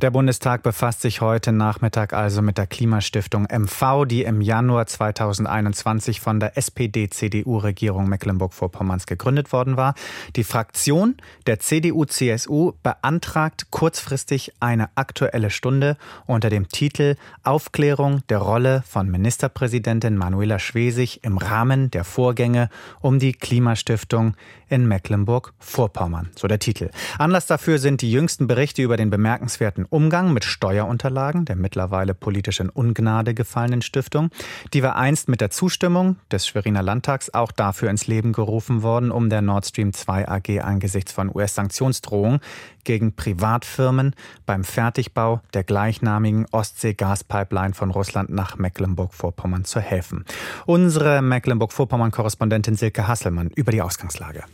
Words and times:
Der 0.00 0.10
Bundestag 0.10 0.62
befasst 0.62 1.02
sich 1.02 1.20
heute 1.20 1.52
Nachmittag 1.52 2.14
also 2.14 2.40
mit 2.40 2.56
der 2.56 2.66
Klimastiftung 2.66 3.46
MV, 3.52 4.06
die 4.06 4.22
im 4.22 4.40
Januar 4.40 4.86
2021 4.86 6.20
von 6.20 6.40
der 6.40 6.56
SPD-CDU-Regierung 6.56 8.08
Mecklenburg-Vorpommerns 8.08 9.04
gegründet 9.04 9.52
worden 9.52 9.76
war. 9.76 9.92
Die 10.36 10.44
Fraktion 10.44 11.18
der 11.46 11.60
CDU-CSU 11.60 12.72
beantragt 12.82 13.66
kurzfristig 13.68 14.54
eine 14.58 14.88
aktuelle 14.94 15.50
Stunde 15.50 15.98
unter 16.24 16.48
dem 16.48 16.68
Titel 16.68 17.16
Aufklärung 17.42 18.26
der 18.30 18.38
Rolle 18.38 18.82
von 18.88 19.10
Ministerpräsidentin 19.10 20.16
Manuela 20.16 20.58
Schwesig 20.58 21.24
im 21.24 21.36
Rahmen 21.36 21.90
der 21.90 22.04
Vorgänge 22.04 22.70
um 23.02 23.18
die 23.18 23.34
Klimastiftung 23.34 24.34
in 24.70 24.88
Mecklenburg-Vorpommern. 24.88 26.30
So 26.36 26.48
der 26.48 26.58
Titel. 26.58 26.88
Anlass 27.18 27.46
dafür 27.46 27.78
sind 27.78 28.00
die 28.00 28.10
jüngsten 28.10 28.46
Berichte 28.46 28.80
über 28.80 28.96
den 28.96 29.10
bemerkenswerten 29.10 29.84
Umgang 29.90 30.32
mit 30.32 30.44
Steuerunterlagen 30.44 31.44
der 31.44 31.56
mittlerweile 31.56 32.14
politisch 32.14 32.60
in 32.60 32.70
Ungnade 32.70 33.34
gefallenen 33.34 33.82
Stiftung. 33.82 34.30
Die 34.72 34.82
war 34.82 34.96
einst 34.96 35.28
mit 35.28 35.40
der 35.40 35.50
Zustimmung 35.50 36.16
des 36.30 36.46
Schweriner 36.46 36.82
Landtags 36.82 37.34
auch 37.34 37.52
dafür 37.52 37.90
ins 37.90 38.06
Leben 38.06 38.32
gerufen 38.32 38.82
worden, 38.82 39.10
um 39.10 39.28
der 39.28 39.42
Nord 39.42 39.66
Stream 39.66 39.92
2 39.92 40.28
AG 40.28 40.60
angesichts 40.62 41.12
von 41.12 41.30
US-Sanktionsdrohungen 41.34 42.40
gegen 42.84 43.14
Privatfirmen 43.14 44.14
beim 44.46 44.64
Fertigbau 44.64 45.40
der 45.54 45.64
gleichnamigen 45.64 46.46
Ostsee-Gaspipeline 46.50 47.74
von 47.74 47.90
Russland 47.90 48.30
nach 48.30 48.56
Mecklenburg-Vorpommern 48.56 49.64
zu 49.64 49.80
helfen. 49.80 50.24
Unsere 50.66 51.20
Mecklenburg-Vorpommern-Korrespondentin 51.20 52.76
Silke 52.76 53.06
Hasselmann 53.06 53.50
über 53.54 53.72
die 53.72 53.82
Ausgangslage. 53.82 54.44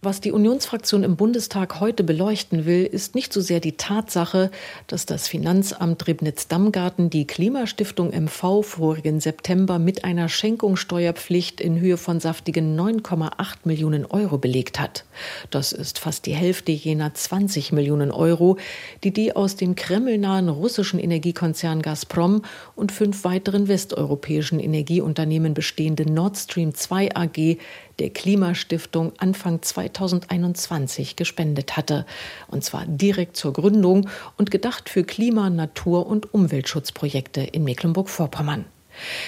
Was 0.00 0.20
die 0.20 0.30
Unionsfraktion 0.30 1.02
im 1.02 1.16
Bundestag 1.16 1.80
heute 1.80 2.04
beleuchten 2.04 2.66
will, 2.66 2.84
ist 2.84 3.16
nicht 3.16 3.32
so 3.32 3.40
sehr 3.40 3.58
die 3.58 3.76
Tatsache, 3.76 4.52
dass 4.86 5.06
das 5.06 5.26
Finanzamt 5.26 6.06
Ribnitz-Dammgarten 6.06 7.10
die 7.10 7.26
Klimastiftung 7.26 8.10
MV 8.10 8.62
vorigen 8.62 9.18
September 9.18 9.80
mit 9.80 10.04
einer 10.04 10.28
Schenkungssteuerpflicht 10.28 11.60
in 11.60 11.80
Höhe 11.80 11.96
von 11.96 12.20
saftigen 12.20 12.78
9,8 12.78 13.56
Millionen 13.64 14.06
Euro 14.06 14.38
belegt 14.38 14.78
hat. 14.78 15.04
Das 15.50 15.72
ist 15.72 15.98
fast 15.98 16.26
die 16.26 16.34
Hälfte 16.34 16.70
jener 16.70 17.12
20 17.12 17.72
Millionen 17.72 18.12
Euro, 18.12 18.56
die 19.02 19.12
die 19.12 19.34
aus 19.34 19.56
dem 19.56 19.74
kremlnahen 19.74 20.48
russischen 20.48 21.00
Energiekonzern 21.00 21.82
Gazprom 21.82 22.42
und 22.76 22.92
fünf 22.92 23.24
weiteren 23.24 23.66
westeuropäischen 23.66 24.60
Energieunternehmen 24.60 25.54
bestehende 25.54 26.08
Nord 26.08 26.36
Stream 26.36 26.72
2 26.72 27.16
AG 27.16 27.58
der 27.98 28.10
Klimastiftung 28.10 29.12
Anfang 29.18 29.60
2021 29.92 31.16
gespendet 31.16 31.76
hatte. 31.76 32.06
Und 32.48 32.64
zwar 32.64 32.86
direkt 32.86 33.36
zur 33.36 33.52
Gründung 33.52 34.08
und 34.36 34.50
gedacht 34.50 34.88
für 34.88 35.04
Klima-, 35.04 35.50
Natur- 35.50 36.06
und 36.06 36.32
Umweltschutzprojekte 36.32 37.42
in 37.42 37.64
Mecklenburg-Vorpommern. 37.64 38.64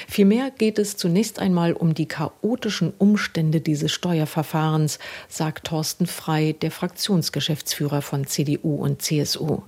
Vielmehr 0.08 0.50
geht 0.50 0.78
es 0.78 0.96
zunächst 0.96 1.38
einmal 1.38 1.72
um 1.72 1.94
die 1.94 2.06
chaotischen 2.06 2.92
Umstände 2.98 3.60
dieses 3.60 3.92
Steuerverfahrens, 3.92 4.98
sagt 5.28 5.68
Thorsten 5.68 6.06
Frei, 6.06 6.56
der 6.60 6.70
Fraktionsgeschäftsführer 6.70 8.02
von 8.02 8.26
CDU 8.26 8.74
und 8.76 9.02
CSU. 9.02 9.62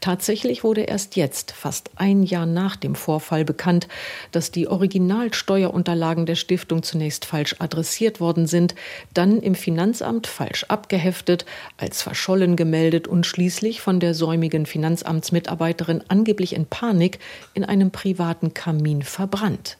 Tatsächlich 0.00 0.64
wurde 0.64 0.82
erst 0.82 1.16
jetzt, 1.16 1.52
fast 1.52 1.90
ein 1.96 2.22
Jahr 2.22 2.46
nach 2.46 2.76
dem 2.76 2.94
Vorfall, 2.94 3.44
bekannt, 3.44 3.88
dass 4.30 4.50
die 4.50 4.68
Originalsteuerunterlagen 4.68 6.26
der 6.26 6.34
Stiftung 6.34 6.82
zunächst 6.82 7.24
falsch 7.24 7.56
adressiert 7.58 8.20
worden 8.20 8.46
sind, 8.46 8.74
dann 9.14 9.40
im 9.40 9.54
Finanzamt 9.54 10.26
falsch 10.26 10.64
abgeheftet, 10.64 11.44
als 11.76 12.02
verschollen 12.02 12.56
gemeldet 12.56 13.08
und 13.08 13.26
schließlich 13.26 13.80
von 13.80 14.00
der 14.00 14.14
säumigen 14.14 14.66
Finanzamtsmitarbeiterin 14.66 16.04
angeblich 16.08 16.54
in 16.54 16.66
Panik 16.66 17.18
in 17.54 17.64
einem 17.64 17.90
privaten 17.90 18.54
Kamin 18.54 19.02
verbrannt. 19.02 19.78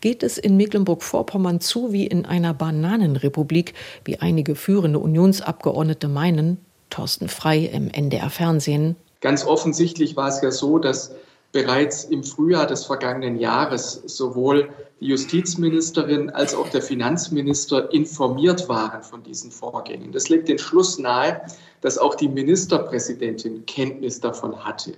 Geht 0.00 0.22
es 0.22 0.38
in 0.38 0.56
Mecklenburg-Vorpommern 0.56 1.60
zu 1.60 1.92
wie 1.92 2.06
in 2.06 2.26
einer 2.26 2.54
Bananenrepublik, 2.54 3.74
wie 4.04 4.18
einige 4.18 4.54
führende 4.54 4.98
Unionsabgeordnete 4.98 6.08
meinen, 6.08 6.58
Thorsten 6.96 7.28
Frei 7.28 7.58
im 7.58 7.90
NDR 7.90 8.30
Fernsehen. 8.30 8.96
Ganz 9.20 9.44
offensichtlich 9.44 10.16
war 10.16 10.28
es 10.28 10.40
ja 10.40 10.50
so, 10.50 10.78
dass 10.78 11.14
bereits 11.52 12.04
im 12.04 12.24
Frühjahr 12.24 12.66
des 12.66 12.86
vergangenen 12.86 13.38
Jahres 13.38 14.02
sowohl 14.06 14.70
die 15.00 15.08
Justizministerin 15.08 16.30
als 16.30 16.54
auch 16.54 16.70
der 16.70 16.80
Finanzminister 16.80 17.92
informiert 17.92 18.70
waren 18.70 19.02
von 19.02 19.22
diesen 19.22 19.50
Vorgängen. 19.50 20.10
Das 20.10 20.30
legt 20.30 20.48
den 20.48 20.58
Schluss 20.58 20.98
nahe, 20.98 21.42
dass 21.82 21.98
auch 21.98 22.14
die 22.14 22.28
Ministerpräsidentin 22.28 23.66
Kenntnis 23.66 24.20
davon 24.20 24.64
hatte. 24.64 24.94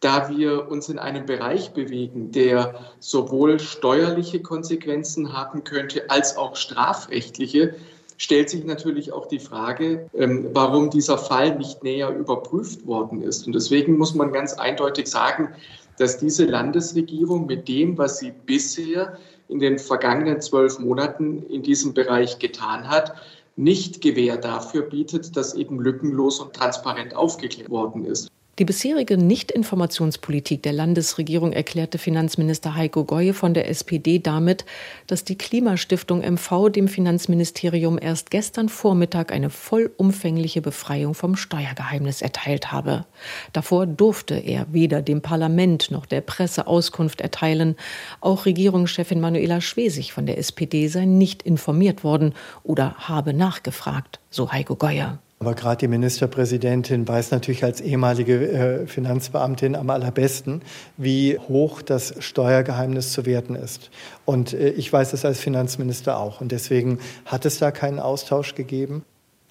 Da 0.00 0.30
wir 0.30 0.70
uns 0.70 0.88
in 0.88 0.98
einem 0.98 1.26
Bereich 1.26 1.72
bewegen, 1.72 2.32
der 2.32 2.76
sowohl 2.98 3.60
steuerliche 3.60 4.40
Konsequenzen 4.40 5.34
haben 5.34 5.64
könnte 5.64 6.08
als 6.08 6.38
auch 6.38 6.56
strafrechtliche, 6.56 7.74
stellt 8.16 8.50
sich 8.50 8.64
natürlich 8.64 9.12
auch 9.12 9.26
die 9.26 9.38
Frage, 9.38 10.08
ähm, 10.14 10.48
warum 10.52 10.90
dieser 10.90 11.18
Fall 11.18 11.56
nicht 11.56 11.82
näher 11.82 12.10
überprüft 12.10 12.86
worden 12.86 13.22
ist. 13.22 13.46
Und 13.46 13.54
deswegen 13.54 13.98
muss 13.98 14.14
man 14.14 14.32
ganz 14.32 14.54
eindeutig 14.54 15.06
sagen, 15.06 15.54
dass 15.98 16.18
diese 16.18 16.44
Landesregierung 16.44 17.46
mit 17.46 17.68
dem, 17.68 17.96
was 17.98 18.18
sie 18.18 18.32
bisher 18.44 19.18
in 19.48 19.60
den 19.60 19.78
vergangenen 19.78 20.40
zwölf 20.40 20.78
Monaten 20.78 21.44
in 21.48 21.62
diesem 21.62 21.94
Bereich 21.94 22.38
getan 22.38 22.88
hat, 22.88 23.14
nicht 23.56 24.02
Gewähr 24.02 24.36
dafür 24.36 24.82
bietet, 24.82 25.36
dass 25.36 25.54
eben 25.54 25.80
lückenlos 25.80 26.40
und 26.40 26.52
transparent 26.52 27.14
aufgeklärt 27.14 27.70
worden 27.70 28.04
ist. 28.04 28.30
Die 28.58 28.64
bisherige 28.64 29.18
Nichtinformationspolitik 29.18 30.62
der 30.62 30.72
Landesregierung 30.72 31.52
erklärte 31.52 31.98
Finanzminister 31.98 32.74
Heiko 32.74 33.04
Goye 33.04 33.34
von 33.34 33.52
der 33.52 33.68
SPD 33.68 34.18
damit, 34.18 34.64
dass 35.06 35.24
die 35.24 35.36
Klimastiftung 35.36 36.22
MV 36.22 36.70
dem 36.70 36.88
Finanzministerium 36.88 37.98
erst 38.00 38.30
gestern 38.30 38.70
Vormittag 38.70 39.30
eine 39.30 39.50
vollumfängliche 39.50 40.62
Befreiung 40.62 41.12
vom 41.12 41.36
Steuergeheimnis 41.36 42.22
erteilt 42.22 42.72
habe. 42.72 43.04
Davor 43.52 43.84
durfte 43.86 44.36
er 44.36 44.66
weder 44.72 45.02
dem 45.02 45.20
Parlament 45.20 45.90
noch 45.90 46.06
der 46.06 46.22
Presse 46.22 46.66
Auskunft 46.66 47.20
erteilen. 47.20 47.76
Auch 48.22 48.46
Regierungschefin 48.46 49.20
Manuela 49.20 49.60
Schwesig 49.60 50.14
von 50.14 50.24
der 50.24 50.38
SPD 50.38 50.88
sei 50.88 51.04
nicht 51.04 51.42
informiert 51.42 52.04
worden 52.04 52.32
oder 52.62 52.94
habe 53.00 53.34
nachgefragt, 53.34 54.18
so 54.30 54.50
Heiko 54.50 54.76
Goye. 54.76 55.18
Aber 55.38 55.54
gerade 55.54 55.78
die 55.78 55.88
Ministerpräsidentin 55.88 57.06
weiß 57.06 57.30
natürlich 57.30 57.62
als 57.62 57.82
ehemalige 57.82 58.48
äh, 58.48 58.86
Finanzbeamtin 58.86 59.76
am 59.76 59.90
allerbesten, 59.90 60.62
wie 60.96 61.38
hoch 61.38 61.82
das 61.82 62.14
Steuergeheimnis 62.20 63.12
zu 63.12 63.26
werten 63.26 63.54
ist. 63.54 63.90
Und 64.24 64.54
äh, 64.54 64.70
ich 64.70 64.90
weiß 64.90 65.12
es 65.12 65.26
als 65.26 65.38
Finanzminister 65.38 66.18
auch. 66.18 66.40
Und 66.40 66.52
deswegen 66.52 67.00
hat 67.26 67.44
es 67.44 67.58
da 67.58 67.70
keinen 67.70 67.98
Austausch 67.98 68.54
gegeben. 68.54 69.04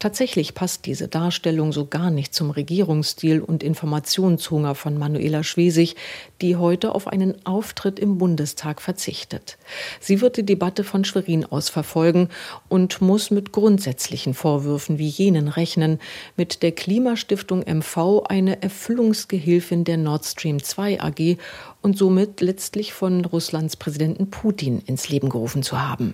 Tatsächlich 0.05 0.53
passt 0.53 0.85
diese 0.85 1.07
Darstellung 1.07 1.73
so 1.73 1.87
gar 1.87 2.11
nicht 2.11 2.31
zum 2.31 2.51
Regierungsstil 2.51 3.41
und 3.41 3.63
Informationshunger 3.63 4.75
von 4.75 4.99
Manuela 4.99 5.41
Schwesig, 5.41 5.95
die 6.41 6.57
heute 6.57 6.93
auf 6.93 7.07
einen 7.07 7.43
Auftritt 7.43 7.97
im 7.97 8.19
Bundestag 8.19 8.83
verzichtet. 8.83 9.57
Sie 9.99 10.21
wird 10.21 10.37
die 10.37 10.45
Debatte 10.45 10.83
von 10.83 11.05
Schwerin 11.05 11.43
aus 11.43 11.69
verfolgen 11.69 12.29
und 12.69 13.01
muss 13.01 13.31
mit 13.31 13.51
grundsätzlichen 13.51 14.35
Vorwürfen 14.35 14.99
wie 14.99 15.07
jenen 15.07 15.47
rechnen, 15.47 15.97
mit 16.37 16.61
der 16.61 16.73
Klimastiftung 16.73 17.61
MV 17.65 18.25
eine 18.29 18.61
Erfüllungsgehilfin 18.61 19.85
der 19.85 19.97
Nord 19.97 20.23
Stream 20.23 20.61
2 20.61 21.01
AG 21.01 21.37
und 21.81 21.97
somit 21.97 22.41
letztlich 22.41 22.93
von 22.93 23.25
Russlands 23.25 23.75
Präsidenten 23.75 24.29
Putin 24.29 24.83
ins 24.85 25.09
Leben 25.09 25.29
gerufen 25.29 25.63
zu 25.63 25.81
haben. 25.81 26.13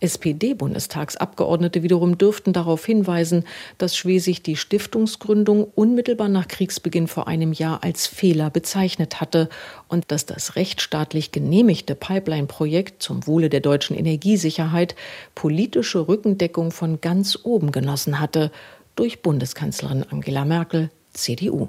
SPD-Bundestagsabgeordnete 0.00 1.82
wiederum 1.82 2.18
dürften 2.18 2.52
darauf 2.52 2.84
hinweisen, 2.84 3.44
dass 3.78 3.96
Schwesig 3.96 4.42
die 4.42 4.56
Stiftungsgründung 4.56 5.64
unmittelbar 5.74 6.28
nach 6.28 6.48
Kriegsbeginn 6.48 7.08
vor 7.08 7.28
einem 7.28 7.52
Jahr 7.52 7.82
als 7.82 8.06
Fehler 8.06 8.50
bezeichnet 8.50 9.20
hatte 9.20 9.48
und 9.88 10.10
dass 10.10 10.26
das 10.26 10.56
rechtsstaatlich 10.56 11.32
genehmigte 11.32 11.94
Pipeline-Projekt 11.94 13.02
zum 13.02 13.26
Wohle 13.26 13.48
der 13.48 13.60
deutschen 13.60 13.96
Energiesicherheit 13.96 14.94
politische 15.34 16.08
Rückendeckung 16.08 16.70
von 16.70 17.00
ganz 17.00 17.38
oben 17.42 17.72
genossen 17.72 18.20
hatte 18.20 18.50
durch 18.94 19.22
Bundeskanzlerin 19.22 20.04
Angela 20.10 20.44
Merkel, 20.44 20.90
CDU. 21.12 21.68